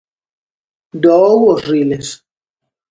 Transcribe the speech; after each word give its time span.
Doou 1.03 1.39
os 1.53 1.61
riles. 1.69 2.07